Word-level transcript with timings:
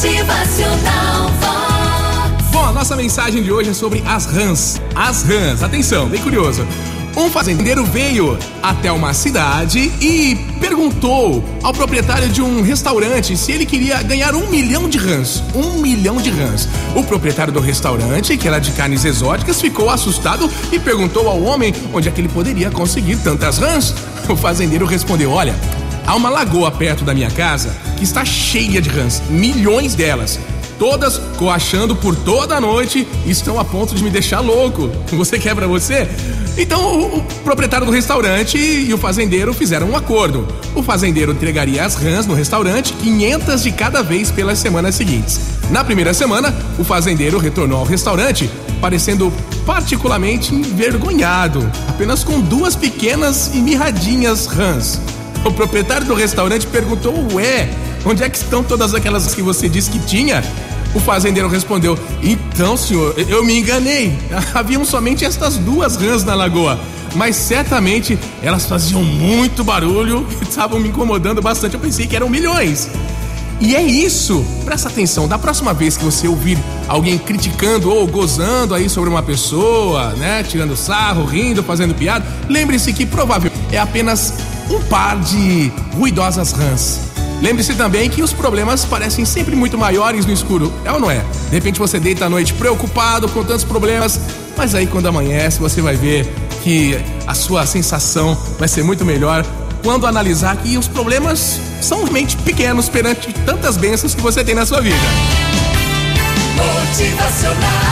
Motivacional. 0.00 1.30
Bom, 2.50 2.64
a 2.64 2.72
nossa 2.72 2.96
mensagem 2.96 3.42
de 3.42 3.52
hoje 3.52 3.68
é 3.68 3.74
sobre 3.74 4.02
as 4.06 4.24
rãs. 4.24 4.80
As 4.94 5.22
rãs, 5.22 5.62
atenção, 5.62 6.08
bem 6.08 6.22
curioso. 6.22 6.66
Um 7.14 7.28
fazendeiro 7.28 7.84
veio 7.84 8.38
até 8.62 8.90
uma 8.90 9.12
cidade 9.12 9.92
e 10.00 10.36
perguntou 10.58 11.44
ao 11.62 11.74
proprietário 11.74 12.30
de 12.30 12.40
um 12.40 12.62
restaurante 12.62 13.36
se 13.36 13.52
ele 13.52 13.66
queria 13.66 14.02
ganhar 14.02 14.34
um 14.34 14.48
milhão 14.48 14.88
de 14.88 14.96
rãs. 14.96 15.42
Um 15.54 15.82
milhão 15.82 16.16
de 16.16 16.30
rãs. 16.30 16.66
O 16.96 17.04
proprietário 17.04 17.52
do 17.52 17.60
restaurante, 17.60 18.38
que 18.38 18.48
era 18.48 18.58
de 18.58 18.70
carnes 18.70 19.04
exóticas, 19.04 19.60
ficou 19.60 19.90
assustado 19.90 20.50
e 20.72 20.78
perguntou 20.78 21.28
ao 21.28 21.42
homem 21.42 21.74
onde 21.92 22.08
é 22.08 22.10
que 22.10 22.22
ele 22.22 22.30
poderia 22.30 22.70
conseguir 22.70 23.16
tantas 23.16 23.58
rãs. 23.58 23.94
O 24.30 24.34
fazendeiro 24.34 24.86
respondeu: 24.86 25.30
Olha, 25.30 25.54
há 26.10 26.16
uma 26.16 26.28
lagoa 26.28 26.72
perto 26.72 27.04
da 27.04 27.14
minha 27.14 27.30
casa 27.30 27.70
que 27.96 28.02
está 28.02 28.24
cheia 28.24 28.82
de 28.82 28.88
rãs, 28.88 29.22
milhões 29.30 29.94
delas 29.94 30.40
todas 30.76 31.18
coachando 31.36 31.94
por 31.94 32.16
toda 32.16 32.56
a 32.56 32.60
noite 32.60 33.06
e 33.26 33.30
estão 33.30 33.60
a 33.60 33.64
ponto 33.66 33.94
de 33.94 34.02
me 34.02 34.08
deixar 34.08 34.40
louco. 34.40 34.88
Você 35.12 35.38
quer 35.38 35.54
pra 35.54 35.66
você? 35.66 36.08
Então 36.56 36.80
o, 36.82 37.18
o, 37.18 37.22
proprietário 37.44 37.84
do 37.84 37.92
restaurante 37.92 38.56
e 38.56 38.92
o 38.92 38.96
fazendeiro 38.96 39.52
fizeram 39.52 39.90
um 39.90 39.96
acordo. 39.96 40.48
O 40.74 40.82
fazendeiro 40.82 41.32
entregaria 41.32 41.84
as 41.84 41.96
rãs 41.96 42.26
no 42.26 42.32
restaurante, 42.32 42.94
500 42.94 43.62
de 43.62 43.72
cada 43.72 44.02
vez 44.02 44.30
pelas 44.30 44.58
semanas 44.58 44.94
seguintes. 44.94 45.38
Na 45.70 45.84
primeira 45.84 46.14
semana, 46.14 46.52
o 46.78 46.82
fazendeiro 46.82 47.38
retornou 47.38 47.78
ao 47.78 47.84
restaurante, 47.84 48.50
parecendo 48.80 49.30
particularmente 49.66 50.54
envergonhado, 50.54 51.70
apenas 51.88 52.24
com 52.24 52.40
duas 52.40 52.74
pequenas 52.74 53.50
e 53.54 53.58
mirradinhas 53.58 54.46
rãs. 54.46 54.98
O 55.44 55.50
proprietário 55.52 56.06
do 56.06 56.14
restaurante 56.14 56.66
perguntou: 56.66 57.14
Ué, 57.34 57.68
onde 58.04 58.22
é 58.22 58.28
que 58.28 58.36
estão 58.36 58.62
todas 58.62 58.94
aquelas 58.94 59.34
que 59.34 59.42
você 59.42 59.68
disse 59.68 59.90
que 59.90 59.98
tinha? 60.00 60.42
O 60.94 61.00
fazendeiro 61.00 61.48
respondeu: 61.48 61.98
Então, 62.22 62.76
senhor, 62.76 63.14
eu 63.16 63.44
me 63.44 63.58
enganei. 63.58 64.18
Haviam 64.52 64.84
somente 64.84 65.24
estas 65.24 65.56
duas 65.56 65.96
rãs 65.96 66.24
na 66.24 66.34
lagoa. 66.34 66.78
Mas 67.14 67.34
certamente 67.36 68.16
elas 68.42 68.66
faziam 68.66 69.02
muito 69.02 69.64
barulho 69.64 70.26
e 70.40 70.44
estavam 70.44 70.78
me 70.78 70.88
incomodando 70.88 71.40
bastante. 71.40 71.74
Eu 71.74 71.80
pensei 71.80 72.06
que 72.06 72.14
eram 72.14 72.28
milhões. 72.28 72.88
E 73.60 73.76
é 73.76 73.82
isso. 73.82 74.44
Presta 74.64 74.88
atenção. 74.88 75.28
Da 75.28 75.38
próxima 75.38 75.74
vez 75.74 75.96
que 75.96 76.04
você 76.04 76.26
ouvir 76.26 76.58
alguém 76.88 77.18
criticando 77.18 77.92
ou 77.92 78.06
gozando 78.06 78.74
aí 78.74 78.88
sobre 78.88 79.10
uma 79.10 79.22
pessoa, 79.22 80.12
né? 80.14 80.42
Tirando 80.42 80.76
sarro, 80.76 81.24
rindo, 81.24 81.62
fazendo 81.62 81.94
piada, 81.94 82.24
lembre-se 82.48 82.92
que 82.92 83.04
provavelmente 83.04 83.60
é 83.70 83.78
apenas 83.78 84.32
um 84.70 84.80
par 84.82 85.18
de 85.18 85.72
ruidosas 85.94 86.52
rãs 86.52 87.10
Lembre-se 87.40 87.74
também 87.74 88.10
que 88.10 88.22
os 88.22 88.32
problemas 88.34 88.84
parecem 88.84 89.24
sempre 89.24 89.56
muito 89.56 89.78
maiores 89.78 90.26
no 90.26 90.32
escuro, 90.32 90.70
é 90.84 90.92
ou 90.92 91.00
não 91.00 91.10
é? 91.10 91.24
De 91.48 91.54
repente 91.54 91.78
você 91.78 91.98
deita 91.98 92.26
à 92.26 92.28
noite 92.28 92.52
preocupado 92.52 93.28
com 93.30 93.42
tantos 93.42 93.64
problemas, 93.64 94.20
mas 94.56 94.74
aí 94.74 94.86
quando 94.86 95.06
amanhece 95.06 95.58
você 95.58 95.80
vai 95.80 95.96
ver 95.96 96.30
que 96.62 96.98
a 97.26 97.32
sua 97.32 97.64
sensação 97.66 98.36
vai 98.58 98.68
ser 98.68 98.82
muito 98.82 99.06
melhor 99.06 99.44
quando 99.82 100.06
analisar 100.06 100.54
que 100.58 100.76
os 100.76 100.86
problemas 100.86 101.58
são 101.80 102.00
realmente 102.00 102.36
pequenos 102.36 102.90
perante 102.90 103.32
tantas 103.46 103.78
bênçãos 103.78 104.14
que 104.14 104.20
você 104.20 104.44
tem 104.44 104.54
na 104.54 104.66
sua 104.66 104.82
vida. 104.82 104.98
Motivacional 106.56 107.89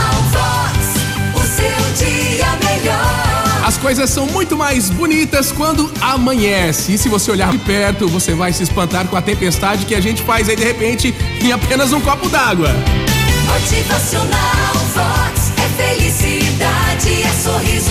coisas 3.89 4.11
são 4.11 4.27
muito 4.27 4.55
mais 4.55 4.91
bonitas 4.91 5.51
quando 5.51 5.91
amanhece. 5.99 6.93
E 6.93 6.97
se 6.99 7.09
você 7.09 7.31
olhar 7.31 7.49
de 7.49 7.57
perto, 7.57 8.07
você 8.07 8.35
vai 8.35 8.53
se 8.53 8.61
espantar 8.61 9.07
com 9.07 9.15
a 9.15 9.21
tempestade 9.21 9.83
que 9.87 9.95
a 9.95 9.99
gente 9.99 10.21
faz 10.21 10.47
aí 10.47 10.55
de 10.55 10.63
repente 10.63 11.11
em 11.43 11.51
apenas 11.51 11.91
um 11.91 11.99
copo 11.99 12.29
d'água. 12.29 12.69
Motivacional 13.47 14.75
Vox 14.93 15.51
é 15.57 15.95
felicidade, 15.95 17.23
é 17.23 17.33
sorriso 17.33 17.88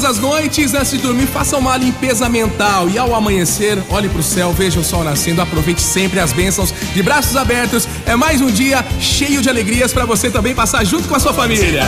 todas 0.00 0.04
as 0.04 0.18
noites, 0.18 0.72
antes 0.72 0.92
de 0.92 0.98
dormir, 0.98 1.26
faça 1.26 1.58
uma 1.58 1.76
limpeza 1.76 2.28
mental 2.28 2.88
e 2.88 2.98
ao 2.98 3.14
amanhecer, 3.14 3.78
olhe 3.90 4.08
pro 4.08 4.22
céu, 4.22 4.52
veja 4.52 4.80
o 4.80 4.84
sol 4.84 5.04
nascendo, 5.04 5.42
aproveite 5.42 5.82
sempre 5.82 6.18
as 6.18 6.32
bênçãos 6.32 6.72
de 6.94 7.02
braços 7.02 7.36
abertos. 7.36 7.86
É 8.06 8.16
mais 8.16 8.40
um 8.40 8.50
dia 8.50 8.84
cheio 8.98 9.42
de 9.42 9.50
alegrias 9.50 9.92
para 9.92 10.06
você 10.06 10.30
também 10.30 10.54
passar 10.54 10.84
junto 10.84 11.06
com 11.06 11.14
a 11.14 11.20
sua 11.20 11.34
família. 11.34 11.82